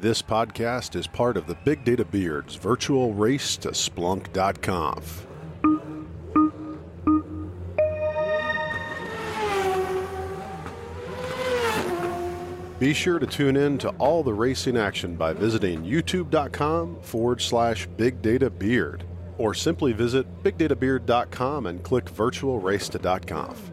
[0.00, 5.26] This podcast is part of the Big Data Beards virtual race to Splunk.conf.
[12.78, 17.86] Be sure to tune in to all the racing action by visiting youtube.com forward slash
[17.98, 19.04] Big Data Beard
[19.36, 23.70] or simply visit bigdatabeard.com and click virtual race to .conf.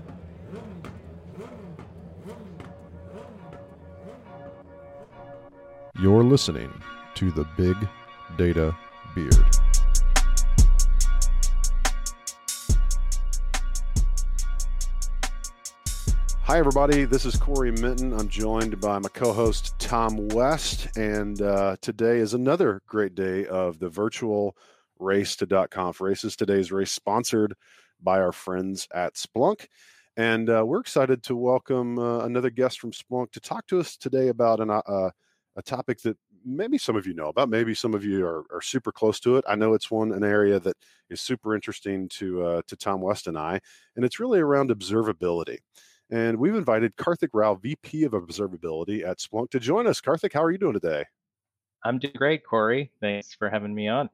[6.00, 6.72] You're listening
[7.16, 7.76] to the Big
[8.38, 8.78] Data
[9.16, 9.34] Beard.
[16.44, 17.06] Hi, everybody.
[17.06, 18.14] This is Corey Minton.
[18.14, 20.88] I'm joined by my co host, Tom West.
[20.96, 24.56] And uh, today is another great day of the virtual
[25.00, 26.36] race to .conf races.
[26.36, 27.56] Today's race sponsored
[28.04, 29.66] by our friends at Splunk.
[30.16, 33.98] And uh, we're excited to welcome uh, another guest from Splunk to talk to us
[33.98, 35.10] today about an, uh,
[35.58, 37.50] a topic that maybe some of you know about.
[37.50, 39.46] Maybe some of you are, are super close to it.
[39.48, 40.78] I know it's one an area that
[41.10, 43.60] is super interesting to uh, to Tom West and I,
[43.96, 45.58] and it's really around observability.
[46.10, 50.00] And we've invited Karthik Rau, VP of Observability at Splunk, to join us.
[50.00, 51.04] Karthik, how are you doing today?
[51.84, 52.92] I'm doing great, Corey.
[53.02, 54.10] Thanks for having me on.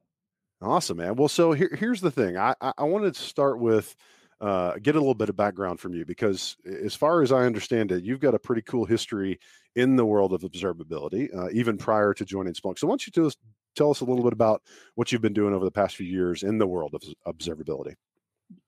[0.60, 1.14] Awesome, man.
[1.14, 2.36] Well, so here, here's the thing.
[2.36, 3.94] I, I, I wanted to start with
[4.44, 7.90] uh, get a little bit of background from you because, as far as I understand
[7.90, 9.40] it, you've got a pretty cool history
[9.74, 12.78] in the world of observability, uh, even prior to joining Splunk.
[12.78, 13.36] So, why don't you tell us,
[13.74, 14.62] tell us a little bit about
[14.96, 17.94] what you've been doing over the past few years in the world of observability?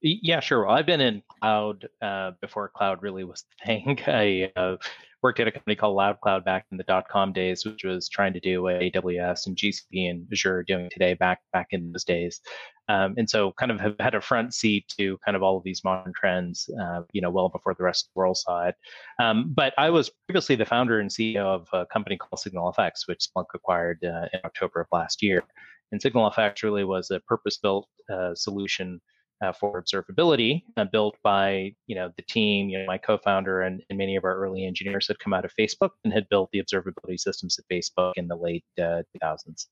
[0.01, 0.67] Yeah, sure.
[0.67, 3.99] I've been in cloud uh, before cloud really was the thing.
[4.07, 4.77] I uh,
[5.23, 8.33] worked at a company called LoudCloud back in the dot com days, which was trying
[8.35, 12.05] to do what AWS and GCP and Azure are doing today back back in those
[12.05, 12.41] days.
[12.89, 15.65] Um, and so kind of have had a front seat to kind of all of
[15.65, 18.77] these modern trends, uh, you know, well before the rest of the world saw it.
[19.21, 23.27] Um, but I was previously the founder and CEO of a company called SignalFx, which
[23.27, 25.43] Splunk acquired uh, in October of last year.
[25.91, 29.01] And SignalFx really was a purpose-built uh, solution
[29.43, 33.83] uh, for observability uh, built by you know the team you know my co-founder and,
[33.91, 36.63] and, many of our early engineers had come out of facebook and had built the
[36.63, 39.67] observability systems at facebook in the late uh, 2000s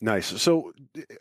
[0.00, 0.26] nice.
[0.40, 0.72] So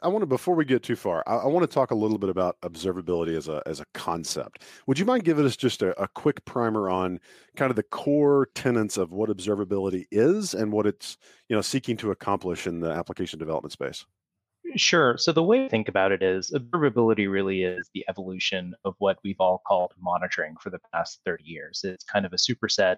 [0.01, 2.17] i want to before we get too far I, I, want to talk a little
[2.17, 4.63] bit about observability as a as a concept.
[4.87, 7.19] Would you mind giving us just a, a quick primer on
[7.55, 11.17] kind of the core tenets of what observability is and what it's
[11.49, 14.05] you know seeking to accomplish in the application development space
[14.75, 15.17] Sure.
[15.17, 19.19] So the way to think about it is observability really is the evolution of what
[19.23, 21.81] we've all called monitoring for the past 30 years.
[21.83, 22.97] It's kind of a superset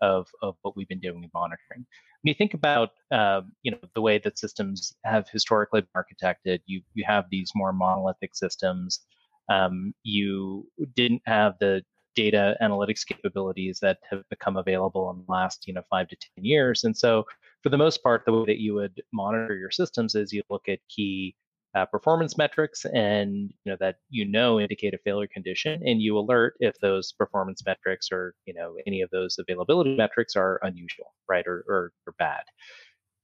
[0.00, 1.84] of, of what we've been doing in monitoring.
[2.22, 6.60] When you think about um, you know the way that systems have historically been architected,
[6.66, 9.00] you you have these more monolithic systems.
[9.48, 11.82] Um, you didn't have the
[12.16, 16.44] data analytics capabilities that have become available in the last you know five to ten
[16.44, 17.24] years, and so
[17.66, 20.68] for the most part, the way that you would monitor your systems is you look
[20.68, 21.34] at key
[21.74, 26.16] uh, performance metrics and you know that you know indicate a failure condition and you
[26.16, 31.12] alert if those performance metrics or you know any of those availability metrics are unusual
[31.28, 32.44] right or, or, or bad.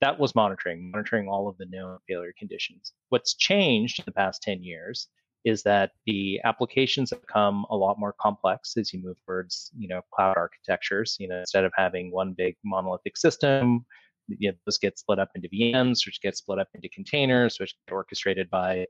[0.01, 2.95] That was monitoring monitoring all of the known failure conditions.
[3.11, 5.07] What's changed in the past 10 years
[5.45, 9.87] is that the applications have become a lot more complex as you move towards you
[9.87, 11.17] know cloud architectures.
[11.21, 13.87] You know instead of having one big monolithic system
[14.29, 17.75] you know, those get split up into VMs, which get split up into containers, which
[17.87, 18.87] get orchestrated by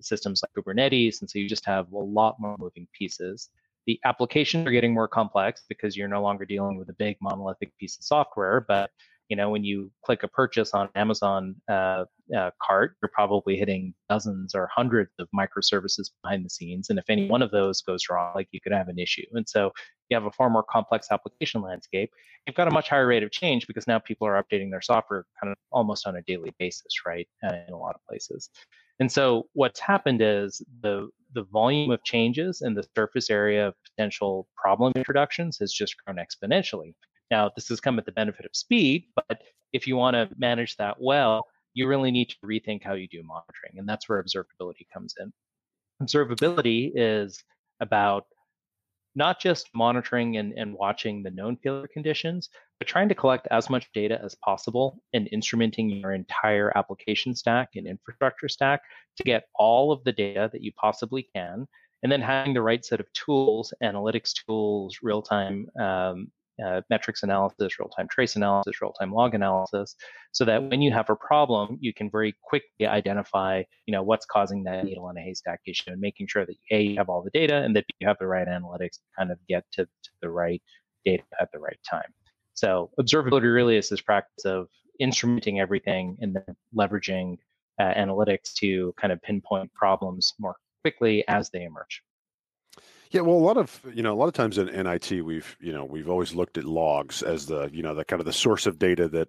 [0.00, 1.20] systems like Kubernetes.
[1.20, 3.50] And so you just have a lot more moving pieces.
[3.86, 7.76] The applications are getting more complex because you're no longer dealing with a big monolithic
[7.78, 8.90] piece of software, but
[9.28, 12.04] you know when you click a purchase on amazon uh,
[12.36, 17.04] uh, cart you're probably hitting dozens or hundreds of microservices behind the scenes and if
[17.08, 19.72] any one of those goes wrong like you could have an issue and so
[20.08, 22.10] you have a far more complex application landscape
[22.46, 25.24] you've got a much higher rate of change because now people are updating their software
[25.40, 28.50] kind of almost on a daily basis right uh, in a lot of places
[28.98, 33.74] and so what's happened is the the volume of changes and the surface area of
[33.84, 36.94] potential problem introductions has just grown exponentially
[37.30, 39.42] now, this has come at the benefit of speed, but
[39.72, 43.22] if you want to manage that well, you really need to rethink how you do
[43.22, 43.78] monitoring.
[43.78, 45.32] And that's where observability comes in.
[46.02, 47.42] Observability is
[47.80, 48.26] about
[49.16, 53.70] not just monitoring and, and watching the known failure conditions, but trying to collect as
[53.70, 58.82] much data as possible and instrumenting your entire application stack and infrastructure stack
[59.16, 61.66] to get all of the data that you possibly can.
[62.02, 66.30] And then having the right set of tools, analytics tools, real time um,
[66.64, 69.94] uh, metrics analysis, real-time trace analysis, real-time log analysis,
[70.32, 74.26] so that when you have a problem, you can very quickly identify, you know, what's
[74.26, 77.22] causing that needle in a haystack issue, and making sure that a you have all
[77.22, 80.10] the data and that you have the right analytics to kind of get to, to
[80.22, 80.62] the right
[81.04, 82.12] data at the right time.
[82.54, 84.68] So observability really is this practice of
[85.00, 87.36] instrumenting everything and then leveraging
[87.78, 92.02] uh, analytics to kind of pinpoint problems more quickly as they emerge.
[93.10, 95.56] Yeah, well, a lot of you know, a lot of times in, in IT, we've
[95.60, 98.32] you know, we've always looked at logs as the you know, the kind of the
[98.32, 99.28] source of data that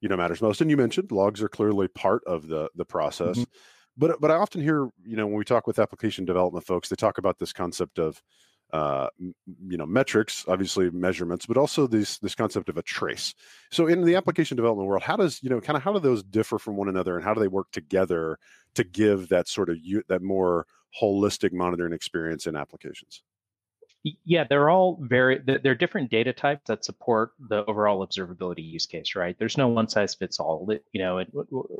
[0.00, 0.60] you know matters most.
[0.60, 3.36] And you mentioned logs are clearly part of the the process.
[3.36, 3.50] Mm-hmm.
[3.96, 6.96] But but I often hear you know when we talk with application development folks, they
[6.96, 8.22] talk about this concept of
[8.72, 13.34] uh, you know metrics, obviously measurements, but also this this concept of a trace.
[13.70, 16.22] So in the application development world, how does you know kind of how do those
[16.22, 18.38] differ from one another, and how do they work together
[18.74, 19.78] to give that sort of
[20.08, 20.66] that more
[21.00, 23.22] holistic monitoring experience in applications?
[24.24, 29.16] Yeah, they're all very, they're different data types that support the overall observability use case,
[29.16, 29.36] right?
[29.38, 30.68] There's no one size fits all.
[30.92, 31.28] You know, it,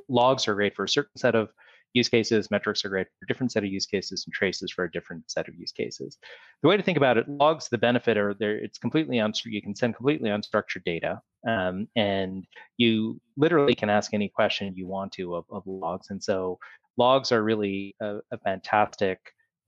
[0.09, 1.51] logs are great for a certain set of
[1.95, 4.85] use cases, metrics are great for a different set of use cases, and traces for
[4.85, 6.19] a different set of use cases.
[6.63, 9.63] The way to think about it, logs, the benefit are there, it's completely unstructured, you
[9.63, 12.45] can send completely unstructured data, um, and
[12.77, 16.11] you literally can ask any question you want to of, of logs.
[16.11, 16.59] And so
[16.99, 19.19] logs are really a, a fantastic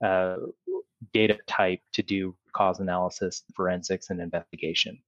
[0.04, 0.36] uh,
[1.12, 4.98] data type to do cause analysis, forensics, and investigation.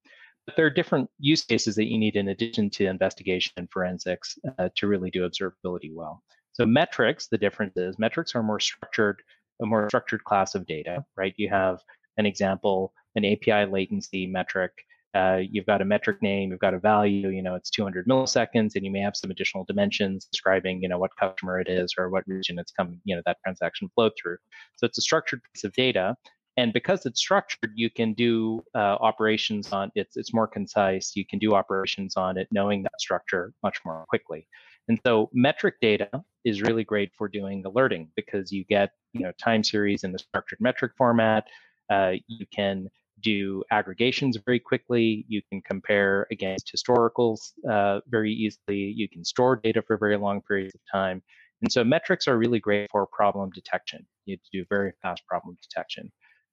[0.47, 4.39] But there are different use cases that you need in addition to investigation and forensics
[4.59, 6.23] uh, to really do observability well.
[6.53, 9.23] So metrics, the difference is metrics are more structured,
[9.61, 11.35] a more structured class of data, right?
[11.37, 11.81] You have
[12.17, 14.73] an example, an API latency metric
[15.15, 18.75] uh, you've got a metric name, you've got a value, you know, it's 200 milliseconds,
[18.75, 22.09] and you may have some additional dimensions describing, you know, what customer it is or
[22.09, 24.39] what region it's coming, you know, that transaction flowed through.
[24.77, 26.17] So it's a structured piece of data.
[26.57, 31.13] And because it's structured, you can do uh, operations on it's it's more concise.
[31.15, 34.47] You can do operations on it, knowing that structure much more quickly.
[34.89, 36.11] And so metric data
[36.45, 40.19] is really great for doing alerting because you get you know time series in the
[40.19, 41.47] structured metric format.
[41.91, 42.89] Uh, you can
[43.23, 45.25] do aggregations very quickly.
[45.29, 48.93] You can compare against historicals uh, very easily.
[48.97, 51.23] You can store data for very long periods of time.
[51.63, 54.05] And so metrics are really great for problem detection.
[54.27, 56.11] You do very fast problem detection,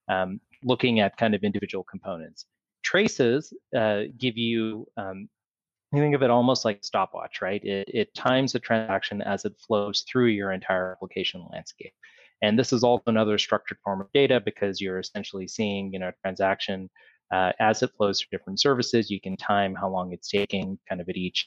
[0.07, 2.45] um, looking at kind of individual components.
[2.83, 5.27] Traces uh, give you, um,
[5.91, 7.63] you think of it almost like stopwatch, right?
[7.63, 11.93] It, it times the transaction as it flows through your entire application landscape.
[12.41, 16.09] And this is also another structured form of data because you're essentially seeing, you know,
[16.09, 16.89] a transaction
[17.31, 19.09] uh, as it flows through different services.
[19.09, 21.45] You can time how long it's taking kind of at each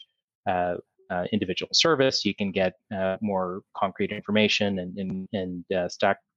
[0.48, 0.74] uh,
[1.10, 2.24] uh, individual service.
[2.24, 5.88] You can get uh, more concrete information and, and, and uh,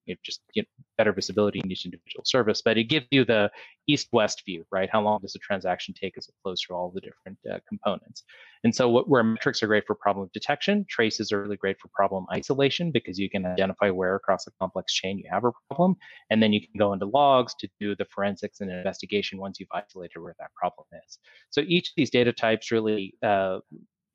[0.05, 0.67] stack it just get
[0.97, 3.49] better visibility in each individual service, but it gives you the
[3.87, 4.89] east-west view, right?
[4.91, 8.23] How long does a transaction take as it flows through all the different uh, components?
[8.63, 11.89] And so what, where metrics are great for problem detection, traces are really great for
[11.93, 15.95] problem isolation because you can identify where across a complex chain you have a problem,
[16.29, 19.69] and then you can go into logs to do the forensics and investigation once you've
[19.73, 21.19] isolated where that problem is.
[21.49, 23.59] So each of these data types really uh,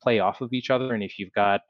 [0.02, 1.60] play off of each other, and if you've got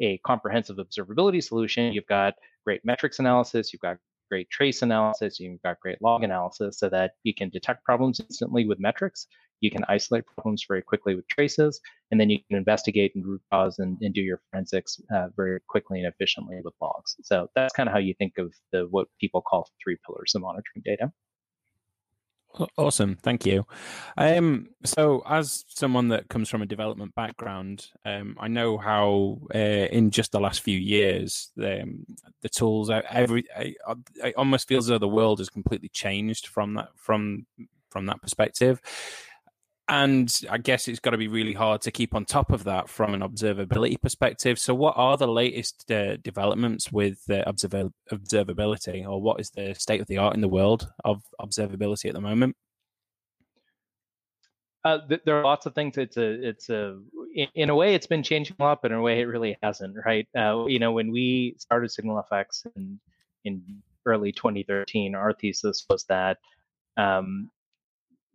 [0.00, 2.34] a comprehensive observability solution, you've got
[2.68, 3.96] great metrics analysis, you've got
[4.30, 8.66] great trace analysis, you've got great log analysis so that you can detect problems instantly
[8.66, 9.26] with metrics.
[9.62, 11.80] You can isolate problems very quickly with traces,
[12.10, 15.60] and then you can investigate and root cause and, and do your forensics uh, very
[15.66, 17.16] quickly and efficiently with logs.
[17.22, 20.42] So that's kind of how you think of the what people call three pillars of
[20.42, 21.10] monitoring data.
[22.76, 23.66] Awesome, thank you.
[24.16, 29.58] Um, so, as someone that comes from a development background, um, I know how uh,
[29.58, 32.04] in just the last few years, um,
[32.40, 36.88] the tools, every, it almost feels as though the world has completely changed from that
[36.96, 37.46] from
[37.90, 38.80] from that perspective
[39.88, 42.88] and I guess it's got to be really hard to keep on top of that
[42.88, 44.58] from an observability perspective.
[44.58, 49.74] So, what are the latest uh, developments with uh, observ- observability, or what is the
[49.74, 52.54] state of the art in the world of observability at the moment?
[54.84, 55.96] Uh, th- there are lots of things.
[55.96, 56.98] It's a, it's a,
[57.34, 59.56] in, in, a way, it's been changing a lot, but in a way, it really
[59.62, 59.96] hasn't.
[60.04, 60.28] Right?
[60.36, 63.00] Uh, you know, when we started SignalFX in
[63.44, 66.38] in early 2013, our thesis was that
[66.98, 67.50] um,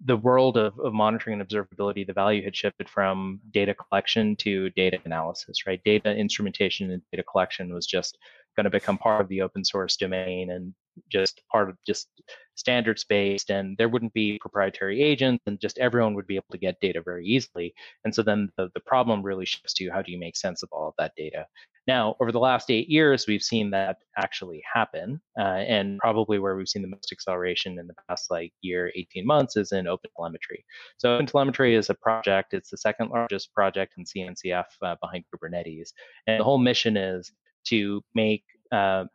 [0.05, 4.69] the world of, of monitoring and observability, the value had shifted from data collection to
[4.71, 5.81] data analysis, right?
[5.83, 8.17] Data instrumentation and data collection was just
[8.55, 10.73] going to become part of the open source domain and
[11.09, 12.09] just part of just
[12.55, 16.57] standards based and there wouldn't be proprietary agents and just everyone would be able to
[16.57, 17.73] get data very easily
[18.05, 20.69] and so then the, the problem really shifts to how do you make sense of
[20.71, 21.45] all of that data
[21.85, 25.19] now, over the last eight years, we've seen that actually happen.
[25.37, 29.25] Uh, and probably where we've seen the most acceleration in the past like year, 18
[29.25, 30.63] months is in OpenTelemetry.
[30.97, 35.91] So OpenTelemetry is a project, it's the second largest project in CNCF uh, behind Kubernetes.
[36.27, 37.31] And the whole mission is
[37.65, 39.05] to make uh,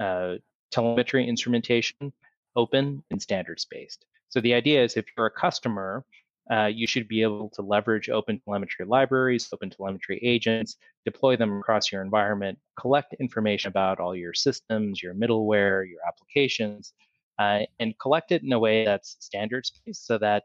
[0.00, 0.34] uh
[0.72, 2.12] telemetry instrumentation
[2.56, 4.04] open and standards based.
[4.28, 6.04] So the idea is if you're a customer
[6.50, 11.58] uh, you should be able to leverage open telemetry libraries, open telemetry agents, deploy them
[11.58, 16.92] across your environment, collect information about all your systems, your middleware, your applications,
[17.38, 20.44] uh, and collect it in a way that's standards based so that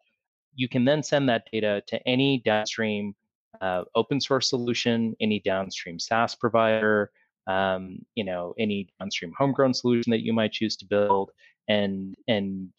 [0.56, 3.13] you can then send that data to any downstream
[3.62, 7.12] uh, open source solution, any downstream SaaS provider,
[7.48, 11.32] um, you know, any downstream homegrown solution that you might choose to build,
[11.68, 12.70] and and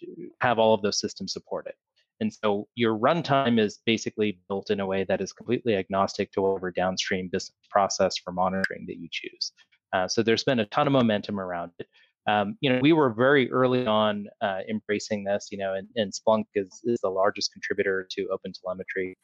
[0.40, 1.74] have all of those systems support it.
[2.20, 6.42] And so your runtime is basically built in a way that is completely agnostic to
[6.42, 9.52] whatever downstream business process for monitoring that you choose.
[9.92, 11.86] Uh, so there's been a ton of momentum around it.
[12.28, 15.48] Um, you know, we were very early on uh, embracing this.
[15.50, 19.14] You know, and, and Splunk is, is the largest contributor to OpenTelemetry.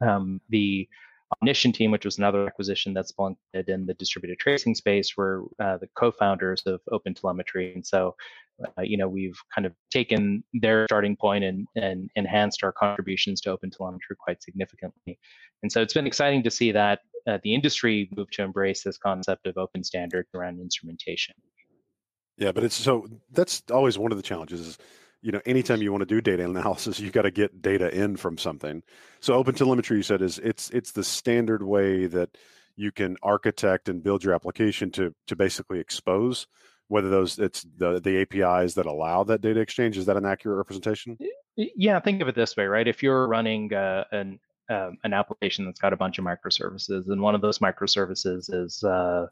[0.00, 0.88] Um, the
[1.36, 5.44] Omnition team, which was another acquisition that Splunk did in the distributed tracing space, were
[5.60, 8.14] uh, the co-founders of OpenTelemetry, and so
[8.64, 13.40] uh, you know we've kind of taken their starting point and and enhanced our contributions
[13.42, 15.18] to OpenTelemetry quite significantly.
[15.62, 18.96] And so it's been exciting to see that uh, the industry move to embrace this
[18.96, 21.34] concept of open standards around instrumentation.
[22.38, 24.60] Yeah, but it's so that's always one of the challenges.
[24.60, 24.78] Is,
[25.20, 28.16] you know, anytime you want to do data analysis, you've got to get data in
[28.16, 28.82] from something.
[29.20, 32.36] So open telemetry, you said, is it's it's the standard way that
[32.76, 36.46] you can architect and build your application to to basically expose
[36.88, 39.98] whether those it's the the APIs that allow that data exchange.
[39.98, 41.18] Is that an accurate representation?
[41.56, 42.86] Yeah, think of it this way, right?
[42.86, 44.38] If you're running uh, an
[44.70, 48.84] um, an application that's got a bunch of microservices, and one of those microservices is
[48.84, 49.26] uh,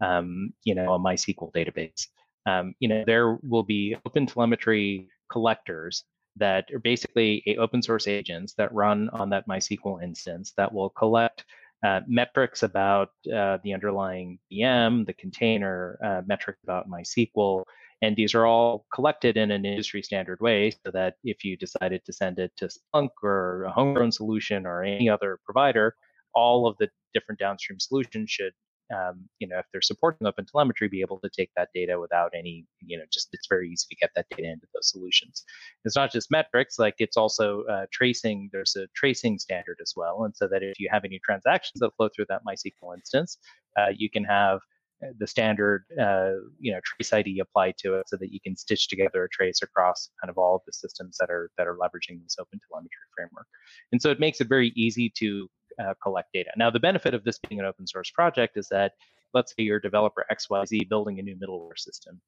[0.00, 2.08] um, you know a MySQL database
[2.48, 6.04] um, you know, there will be open telemetry collectors
[6.36, 11.44] that are basically open source agents that run on that MySQL instance that will collect
[11.84, 17.64] uh, metrics about uh, the underlying VM, the container, uh, metrics about MySQL.
[18.02, 22.04] And these are all collected in an industry standard way so that if you decided
[22.04, 25.94] to send it to Splunk or a homegrown solution or any other provider,
[26.34, 28.52] all of the different downstream solutions should
[28.94, 32.32] um, you know, if they're supporting open telemetry, be able to take that data without
[32.36, 35.44] any, you know, just it's very easy to get that data into those solutions.
[35.84, 38.48] It's not just metrics, like it's also uh, tracing.
[38.52, 41.90] There's a tracing standard as well, and so that if you have any transactions that
[41.96, 43.38] flow through that MySQL instance,
[43.78, 44.60] uh, you can have
[45.04, 48.56] uh, the standard, uh, you know, trace ID applied to it, so that you can
[48.56, 51.76] stitch together a trace across kind of all of the systems that are that are
[51.76, 53.46] leveraging this open telemetry framework.
[53.92, 55.48] And so it makes it very easy to
[55.78, 56.50] uh, collect data.
[56.56, 58.92] Now, the benefit of this being an open source project is that
[59.34, 62.20] let's say you're developer XYZ building a new middleware system.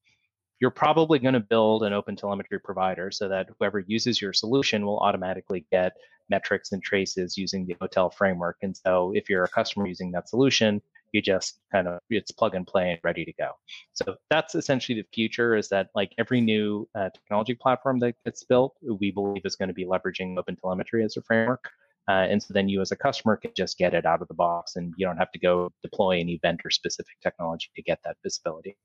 [0.61, 4.85] You're probably going to build an open telemetry provider so that whoever uses your solution
[4.85, 5.93] will automatically get
[6.29, 8.59] metrics and traces using the OTel framework.
[8.63, 12.55] And so if you're a customer using that solution, you just kind of it's plug
[12.55, 13.51] and play and ready to go.
[13.95, 18.45] So that's essentially the future is that like every new uh, technology platform that gets
[18.45, 21.71] built, we believe is going to be leveraging open telemetry as a framework.
[22.09, 24.35] Uh, and so then you as a customer can just get it out of the
[24.35, 28.17] box and you don't have to go deploy any vendor specific technology to get that
[28.25, 28.77] visibility.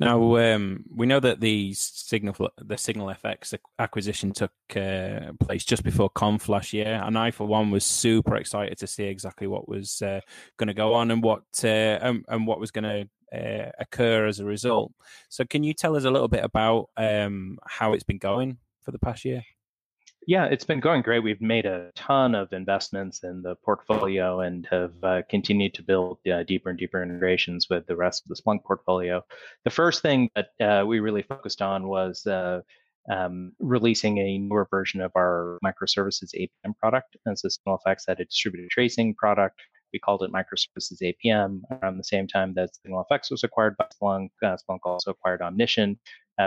[0.00, 6.08] Now um, we know that the signal the SignalFX acquisition took uh, place just before
[6.08, 10.00] Conf last year, and I, for one, was super excited to see exactly what was
[10.00, 10.20] uh,
[10.56, 14.40] going to go on and what uh, and, what was going to uh, occur as
[14.40, 14.90] a result.
[15.28, 18.92] So, can you tell us a little bit about um, how it's been going for
[18.92, 19.44] the past year?
[20.30, 21.24] Yeah, it's been going great.
[21.24, 26.18] We've made a ton of investments in the portfolio and have uh, continued to build
[26.32, 29.24] uh, deeper and deeper integrations with the rest of the Splunk portfolio.
[29.64, 32.60] The first thing that uh, we really focused on was uh,
[33.10, 37.16] um, releasing a newer version of our microservices APM product.
[37.26, 39.60] And so SignalFX had a distributed tracing product.
[39.92, 44.28] We called it Microservices APM around the same time that SignalFX was acquired by Splunk.
[44.44, 45.98] Uh, Splunk also acquired Omnition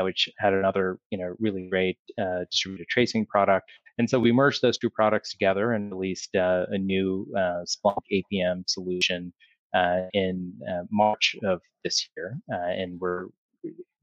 [0.01, 3.69] which had another, you know, really great uh, distributed tracing product.
[3.97, 8.01] And so we merged those two products together and released uh, a new uh, Splunk
[8.11, 9.31] APM solution
[9.75, 12.37] uh, in uh, March of this year.
[12.49, 13.27] and we're,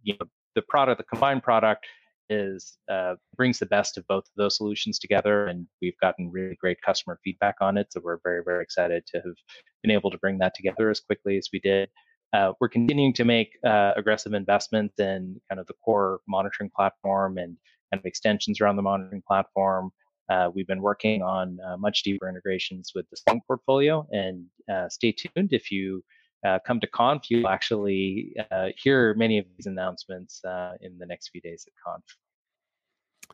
[0.03, 1.87] you know, the product, the combined product
[2.31, 6.57] is uh, brings the best of both of those solutions together and we've gotten really
[6.61, 9.35] great customer feedback on it so we're very very excited to have
[9.83, 11.89] been able to bring that together as quickly as we did
[12.33, 17.39] uh, we're continuing to make uh, aggressive investments in kind of the core monitoring platform
[17.39, 17.57] and
[17.93, 19.91] kind of extensions around the monitoring platform.
[20.29, 24.89] Uh, we've been working on uh, much deeper integrations with the Splunk portfolio, and uh,
[24.89, 25.53] stay tuned.
[25.53, 26.05] If you
[26.47, 28.33] uh, come to Conf, you'll actually
[28.77, 30.41] hear many of these announcements
[30.81, 32.05] in the next few days at Conf.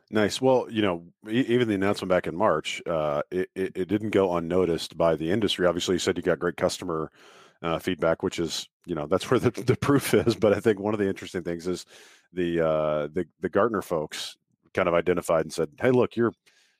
[0.09, 0.41] Nice.
[0.41, 4.97] Well, you know, even the announcement back in March, it, it, it didn't go unnoticed
[4.97, 5.67] by the industry.
[5.67, 7.11] Obviously, you said you got great customer
[7.61, 10.35] uh, feedback, which is you know that's where the, the proof is.
[10.35, 11.85] But I think one of the interesting things is
[12.33, 14.37] the uh, the the Gartner folks
[14.73, 16.33] kind of identified and said, "Hey, look, you're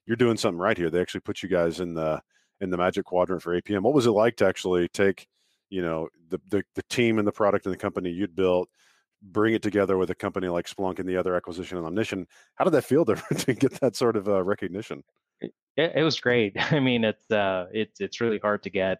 [0.05, 2.21] you're doing something right here." They actually put you guys in the
[2.61, 3.81] in the Magic Quadrant for APM.
[3.81, 5.27] What was it like to actually take,
[5.69, 8.69] you know, the the, the team and the product and the company you'd built,
[9.21, 12.27] bring it together with a company like Splunk and the other acquisition and Omnition?
[12.55, 15.03] How did that feel to, to get that sort of uh, recognition?
[15.41, 16.55] It, it, was great.
[16.71, 18.99] I mean, it's uh, it's it's really hard to get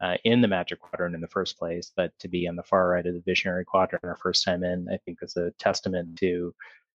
[0.00, 2.88] uh, in the Magic Quadrant in the first place, but to be on the far
[2.88, 6.54] right of the Visionary Quadrant our first time in, I think is a testament to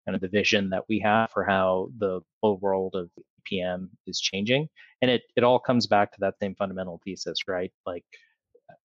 [0.07, 3.11] kind of the vision that we have for how the whole world of
[3.45, 4.69] PM is changing.
[5.03, 7.73] And it, it all comes back to that same fundamental thesis, right?
[7.85, 8.05] Like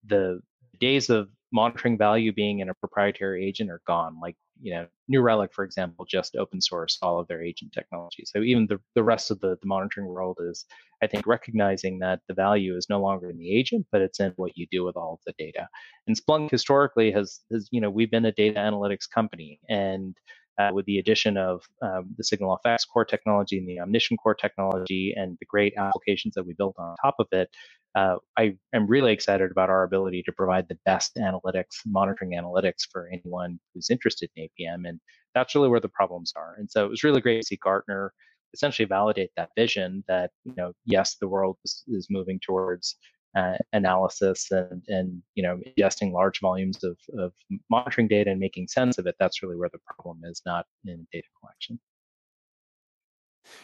[0.05, 0.41] the
[0.79, 4.19] days of monitoring value being in a proprietary agent are gone.
[4.19, 8.23] Like, you know, New Relic, for example, just open source all of their agent technology.
[8.25, 10.65] So even the, the rest of the, the monitoring world is,
[11.03, 14.33] I think, recognizing that the value is no longer in the agent, but it's in
[14.35, 15.67] what you do with all of the data.
[16.07, 20.15] And Splunk historically has, has you know, we've been a data analytics company and
[20.59, 25.13] uh, with the addition of um, the SignalFx core technology and the Omnition core technology
[25.15, 27.49] and the great applications that we built on top of it,
[27.95, 32.88] uh, I am really excited about our ability to provide the best analytics, monitoring analytics
[32.91, 34.88] for anyone who's interested in APM.
[34.88, 35.00] And
[35.36, 36.55] that's really where the problems are.
[36.57, 38.13] And so it was really great to see Gartner
[38.53, 42.95] essentially validate that vision that, you know, yes, the world is, is moving towards
[43.36, 47.31] uh, analysis and and you know ingesting large volumes of, of
[47.69, 51.07] monitoring data and making sense of it that's really where the problem is not in
[51.13, 51.79] data collection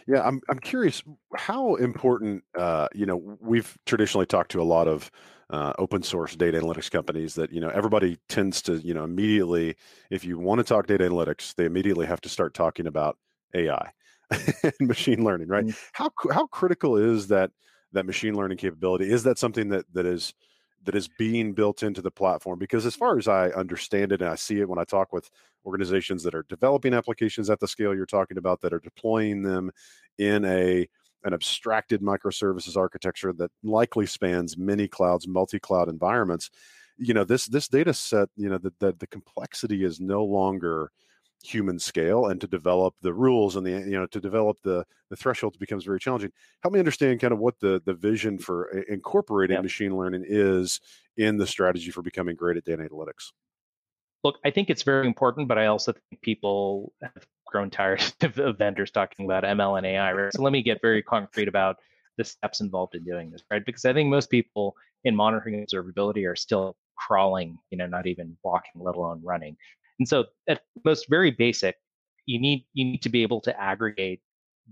[0.08, 1.04] yeah i'm, I'm curious
[1.36, 5.12] how important uh, you know we've traditionally talked to a lot of
[5.50, 9.76] uh, open source data analytics companies that you know everybody tends to you know immediately
[10.10, 13.18] if you want to talk data analytics they immediately have to start talking about
[13.56, 13.92] ai
[14.64, 15.90] and machine learning right mm-hmm.
[15.94, 17.52] how how critical is that
[17.94, 20.34] that machine learning capability is that something that that is
[20.84, 24.30] that is being built into the platform because as far as i understand it and
[24.30, 25.30] i see it when i talk with
[25.66, 29.72] organizations that are developing applications at the scale you're talking about that are deploying them
[30.18, 30.88] in a
[31.24, 36.50] an abstracted microservices architecture that likely spans many clouds multi-cloud environments
[36.98, 40.92] you know this this data set you know that the, the complexity is no longer
[41.44, 45.16] human scale and to develop the rules and the you know to develop the the
[45.16, 46.32] thresholds becomes very challenging.
[46.62, 49.62] Help me understand kind of what the the vision for uh, incorporating yeah.
[49.62, 50.80] machine learning is
[51.18, 53.32] in the strategy for becoming great at data analytics.
[54.24, 58.58] Look i think it's very important but i also think people have grown tired of
[58.58, 60.34] vendors talking about ml and ai right?
[60.34, 61.78] So let me get very concrete about
[62.18, 63.64] the steps involved in doing this right?
[63.66, 68.36] Because i think most people in monitoring observability are still crawling you know not even
[68.44, 69.56] walking let alone running
[70.00, 71.76] and so at most very basic,
[72.26, 74.22] you need you need to be able to aggregate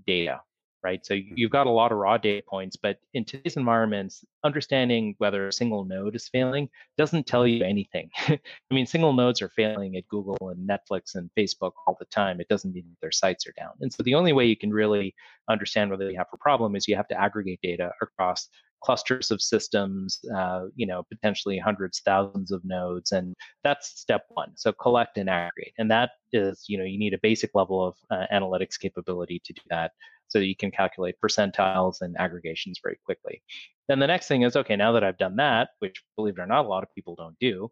[0.05, 0.41] data,
[0.83, 1.05] right?
[1.05, 1.31] So mm.
[1.35, 5.53] you've got a lot of raw data points, but in today's environments, understanding whether a
[5.53, 8.09] single node is failing doesn't tell you anything.
[8.27, 8.39] I
[8.71, 12.39] mean, single nodes are failing at Google and Netflix and Facebook all the time.
[12.39, 13.71] It doesn't mean that their sites are down.
[13.81, 15.15] And so the only way you can really
[15.49, 18.49] understand whether you have a problem is you have to aggregate data across
[18.85, 23.27] clusters of systems, uh, you know, potentially hundreds, thousands of nodes, and
[23.63, 24.51] that's step one.
[24.55, 27.95] So collect and aggregate, and that is, you know, you need a basic level of
[28.15, 29.91] uh, analytics capability to do that,
[30.27, 33.41] so that you can calculate percentiles and aggregations very quickly.
[33.87, 36.47] Then the next thing is, okay, now that I've done that, which believe it or
[36.47, 37.71] not, a lot of people don't do.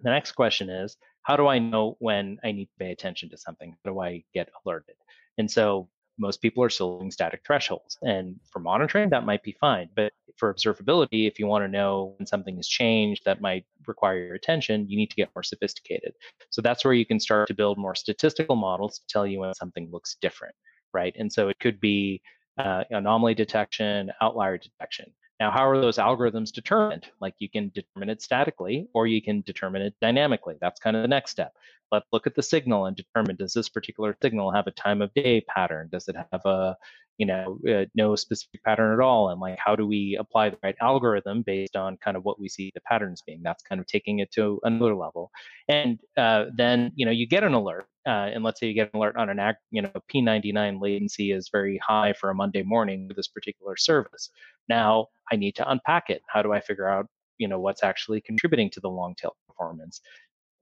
[0.00, 3.38] The next question is, how do I know when I need to pay attention to
[3.38, 3.70] something?
[3.70, 4.96] How do I get alerted?
[5.38, 7.98] And so most people are still using static thresholds.
[8.02, 9.88] And for monitoring, that might be fine.
[9.96, 14.18] But for observability, if you want to know when something has changed that might require
[14.18, 16.12] your attention, you need to get more sophisticated.
[16.50, 19.54] So that's where you can start to build more statistical models to tell you when
[19.54, 20.54] something looks different,
[20.92, 21.14] right?
[21.18, 22.20] And so it could be
[22.58, 25.12] uh, anomaly detection, outlier detection.
[25.40, 27.06] Now, how are those algorithms determined?
[27.20, 30.56] Like you can determine it statically or you can determine it dynamically.
[30.60, 31.52] That's kind of the next step.
[31.90, 35.12] Let's look at the signal and determine does this particular signal have a time of
[35.14, 35.88] day pattern?
[35.90, 36.76] Does it have a
[37.18, 40.58] you know uh, no specific pattern at all and like how do we apply the
[40.62, 43.40] right algorithm based on kind of what we see the patterns being?
[43.42, 45.30] That's kind of taking it to another level.
[45.68, 48.90] And uh, then you know you get an alert uh, and let's say you get
[48.92, 52.62] an alert on an act you know p99 latency is very high for a monday
[52.62, 54.30] morning with this particular service.
[54.68, 56.22] Now i need to unpack it.
[56.28, 57.06] How do i figure out
[57.38, 60.00] you know what's actually contributing to the long tail performance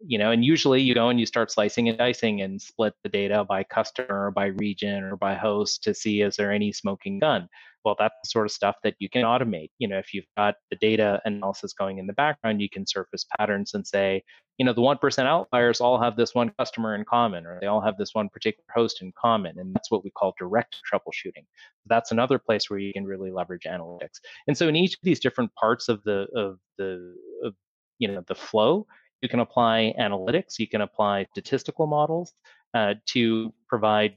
[0.06, 3.08] you know, and usually you go and you start slicing and dicing and split the
[3.08, 7.18] data by customer, or by region, or by host to see is there any smoking
[7.18, 7.48] gun.
[7.84, 9.70] Well, that's the sort of stuff that you can automate.
[9.78, 13.26] You know, if you've got the data analysis going in the background, you can surface
[13.36, 14.22] patterns and say,
[14.58, 17.80] you know, the 1% outliers all have this one customer in common, or they all
[17.80, 19.58] have this one particular host in common.
[19.58, 21.44] And that's what we call direct troubleshooting.
[21.86, 24.20] That's another place where you can really leverage analytics.
[24.46, 27.54] And so in each of these different parts of the, of the, of,
[27.98, 28.86] you know, the flow,
[29.22, 32.32] you can apply analytics, you can apply statistical models
[32.74, 34.16] uh, to provide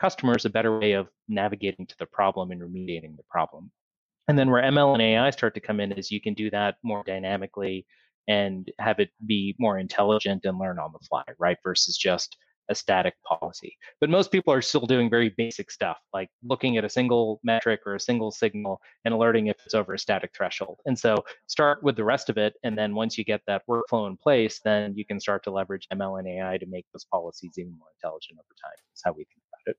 [0.00, 3.70] customers a better way of navigating to the problem and remediating the problem.
[4.28, 6.76] And then where ML and AI start to come in is you can do that
[6.82, 7.86] more dynamically
[8.28, 11.58] and have it be more intelligent and learn on the fly, right?
[11.64, 12.36] Versus just
[12.70, 13.76] a static policy.
[14.00, 17.80] But most people are still doing very basic stuff, like looking at a single metric
[17.84, 20.78] or a single signal and alerting if it's over a static threshold.
[20.86, 22.54] And so start with the rest of it.
[22.62, 25.88] And then once you get that workflow in place, then you can start to leverage
[25.92, 28.78] ML and AI to make those policies even more intelligent over time.
[28.90, 29.76] That's how we think about it.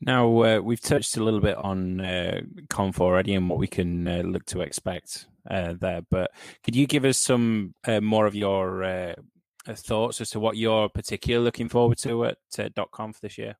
[0.00, 4.06] Now, uh, we've touched a little bit on uh, Conf already and what we can
[4.06, 8.34] uh, look to expect uh, there, but could you give us some uh, more of
[8.34, 9.14] your uh,
[9.74, 13.56] thoughts as to what you're particularly looking forward to at uh, .conf this year?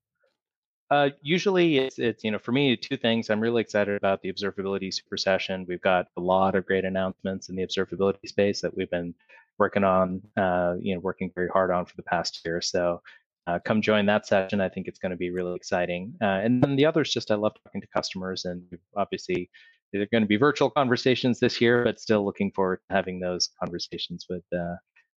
[0.90, 3.28] Uh, usually it's, it's, you know, for me, two things.
[3.28, 5.66] I'm really excited about the observability super session.
[5.68, 9.14] We've got a lot of great announcements in the observability space that we've been
[9.58, 12.60] working on, uh, you know, working very hard on for the past year.
[12.60, 13.00] So
[13.48, 14.60] uh, come join that session.
[14.60, 16.14] I think it's going to be really exciting.
[16.20, 18.62] Uh, and then the other is just I love talking to customers, and
[18.96, 19.50] obviously
[19.92, 23.50] they're going to be virtual conversations this year, but still looking forward to having those
[23.60, 24.74] conversations with uh,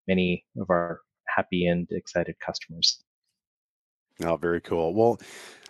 [0.09, 3.05] many of our happy and excited customers.
[4.25, 4.95] Oh, very cool.
[4.95, 5.21] Well,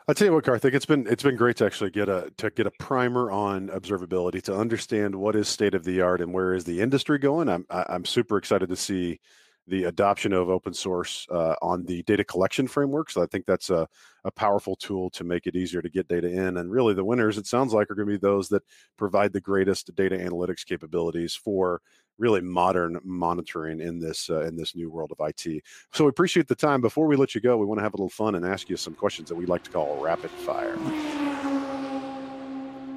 [0.09, 2.48] I'll tell you what, Karthik, it's been it's been great to actually get a to
[2.48, 6.55] get a primer on observability to understand what is state of the art and where
[6.55, 7.51] is the industry going.
[7.51, 9.20] I'm I'm super excited to see
[9.66, 13.11] the adoption of open source uh, on the data collection framework.
[13.11, 13.87] So I think that's a,
[14.24, 16.57] a powerful tool to make it easier to get data in.
[16.57, 18.62] And really, the winners, it sounds like, are going to be those that
[18.96, 21.83] provide the greatest data analytics capabilities for
[22.18, 25.62] really modern monitoring in this uh, in this new world of IT.
[25.92, 26.81] So we appreciate the time.
[26.81, 28.76] Before we let you go, we want to have a little fun and ask you
[28.76, 30.76] some questions that we like to call rapid fire.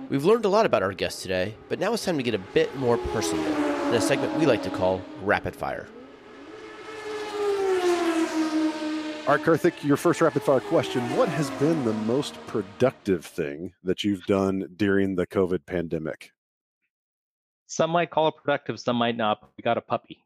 [0.09, 2.39] We've learned a lot about our guest today, but now it's time to get a
[2.39, 5.87] bit more personal in a segment we like to call Rapid Fire.
[9.27, 11.01] All right, Karthik, your first rapid fire question.
[11.15, 16.31] What has been the most productive thing that you've done during the COVID pandemic?
[17.71, 19.49] Some might call it productive, some might not.
[19.55, 20.21] We got a puppy.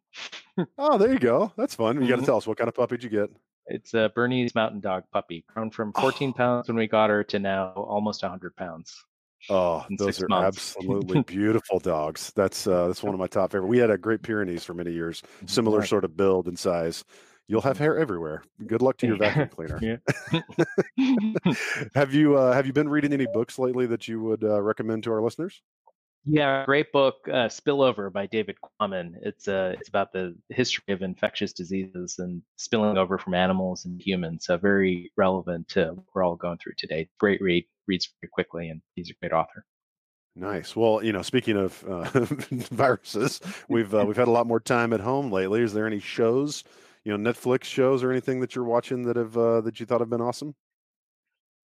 [0.79, 1.53] oh, there you go.
[1.55, 2.01] That's fun.
[2.01, 2.25] You got to mm-hmm.
[2.25, 3.29] tell us what kind of puppy did you get?
[3.67, 6.33] It's a Bernese Mountain Dog puppy, grown from 14 oh.
[6.33, 9.05] pounds when we got her to now almost 100 pounds.
[9.47, 10.75] Oh, those are months.
[10.75, 12.33] absolutely beautiful dogs.
[12.35, 13.67] That's uh, that's one of my top favorite.
[13.67, 15.45] We had a Great Pyrenees for many years, mm-hmm.
[15.45, 15.87] similar right.
[15.87, 17.05] sort of build and size.
[17.47, 18.41] You'll have hair everywhere.
[18.65, 20.01] Good luck to your vacuum cleaner.
[21.93, 25.03] have you uh, have you been reading any books lately that you would uh, recommend
[25.03, 25.61] to our listeners?
[26.27, 29.13] Yeah, great book, uh, Spillover by David Quammen.
[29.21, 34.01] It's uh, it's about the history of infectious diseases and spilling over from animals and
[34.01, 34.45] humans.
[34.45, 37.07] So very relevant to what we're all going through today.
[37.19, 39.65] Great read, reads very quickly, and he's a great author.
[40.35, 40.75] Nice.
[40.75, 42.03] Well, you know, speaking of uh,
[42.71, 45.61] viruses, we've uh, we've had a lot more time at home lately.
[45.61, 46.63] Is there any shows,
[47.03, 50.01] you know, Netflix shows or anything that you're watching that have uh, that you thought
[50.01, 50.55] have been awesome?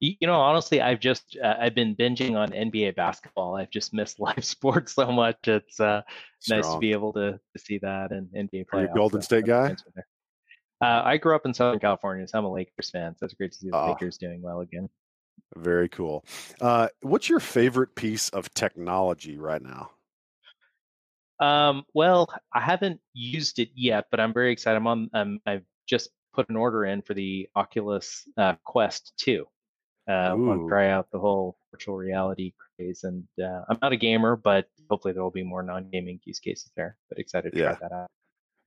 [0.04, 3.56] You know, honestly, I've just uh, I've been binging on NBA basketball.
[3.56, 5.48] I've just missed live sports so much.
[5.48, 6.02] It's uh,
[6.50, 8.82] nice to be able to, to see that and NBA play.
[8.82, 9.76] Are you a Golden State guy?
[10.82, 13.16] Uh, I grew up in Southern California, so I'm a Lakers fan.
[13.16, 14.90] So it's great to see the oh, Lakers doing well again.
[15.56, 16.26] Very cool.
[16.60, 19.92] Uh, what's your favorite piece of technology right now?
[21.40, 24.78] Um, well, I haven't used it yet, but I'm very excited.
[24.78, 25.10] I'm on.
[25.14, 29.46] Um, I've just put an order in for the Oculus uh, Quest 2
[30.08, 33.04] uh, want to try out the whole virtual reality craze.
[33.04, 36.72] And uh, I'm not a gamer, but hopefully there will be more non-gaming use cases
[36.76, 36.98] there.
[37.10, 37.76] But excited to yeah.
[37.76, 38.08] try that out.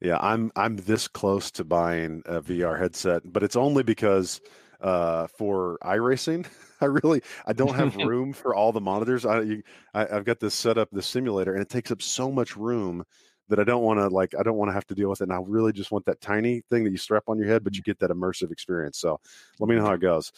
[0.01, 4.41] Yeah, I'm I'm this close to buying a VR headset, but it's only because
[4.81, 6.47] uh, for iRacing,
[6.81, 9.25] I really I don't have room for all the monitors.
[9.25, 9.63] I, you,
[9.95, 13.05] I have got this set up, the simulator, and it takes up so much room
[13.49, 15.25] that I don't want to like I don't want to have to deal with it.
[15.25, 17.77] And I really just want that tiny thing that you strap on your head, but
[17.77, 18.99] you get that immersive experience.
[18.99, 19.21] So
[19.59, 20.33] let me know how it goes.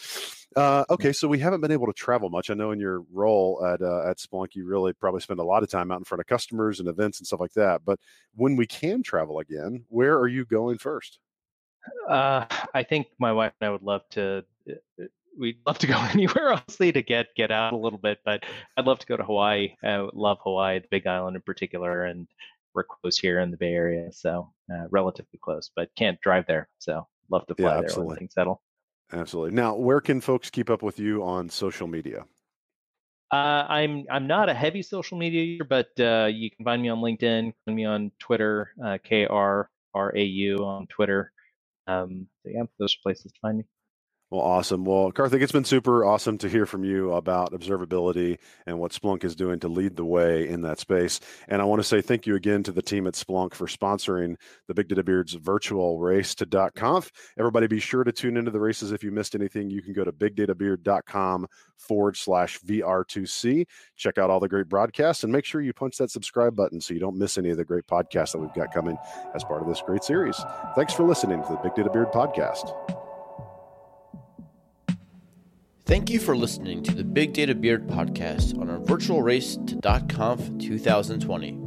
[0.56, 2.50] Uh, okay, so we haven't been able to travel much.
[2.50, 5.62] I know in your role at uh, at Splunk, you really probably spend a lot
[5.62, 7.84] of time out in front of customers and events and stuff like that.
[7.84, 8.00] But
[8.34, 11.18] when we can travel again, where are you going first?
[12.08, 14.44] Uh, I think my wife and I would love to.
[14.68, 15.06] Uh, uh,
[15.38, 18.18] we'd love to go anywhere, honestly, to get get out a little bit.
[18.24, 18.44] But
[18.76, 19.74] I'd love to go to Hawaii.
[19.84, 22.26] I love Hawaii, the Big Island in particular, and
[22.76, 26.68] we're close here in the Bay Area, so uh, relatively close, but can't drive there.
[26.78, 28.62] So love to fly yeah, there when things settle.
[29.12, 29.56] Absolutely.
[29.56, 32.24] Now, where can folks keep up with you on social media?
[33.32, 36.88] Uh, I'm I'm not a heavy social media user, but uh, you can find me
[36.88, 41.32] on LinkedIn, find me on Twitter, uh, K R R A U on Twitter.
[41.88, 43.64] Um, so yeah, those are places to find me.
[44.28, 44.84] Well, awesome.
[44.84, 49.22] Well, Karthik, it's been super awesome to hear from you about observability and what Splunk
[49.22, 51.20] is doing to lead the way in that space.
[51.46, 54.34] And I want to say thank you again to the team at Splunk for sponsoring
[54.66, 57.12] the Big Data Beards virtual race to .conf.
[57.38, 58.90] Everybody be sure to tune into the races.
[58.90, 63.64] If you missed anything, you can go to bigdatabeard.com forward slash VR2C.
[63.94, 66.94] Check out all the great broadcasts and make sure you punch that subscribe button so
[66.94, 68.98] you don't miss any of the great podcasts that we've got coming
[69.36, 70.36] as part of this great series.
[70.74, 73.05] Thanks for listening to the Big Data Beard podcast.
[75.87, 79.77] Thank you for listening to the Big Data Beard podcast on our virtual race to
[80.09, 81.61] .conf 2020.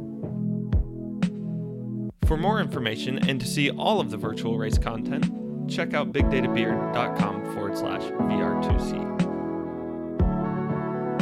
[2.26, 5.24] For more information and to see all of the virtual race content,
[5.70, 9.16] check out bigdatabeard.com forward slash VR2C.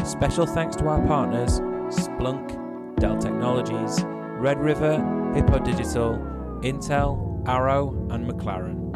[0.05, 1.61] Special thanks to our partners
[1.97, 4.03] Splunk, Dell Technologies,
[4.41, 4.97] Red River,
[5.37, 6.19] Hippo Digital,
[6.63, 8.88] Intel, Arrow, and McLaren.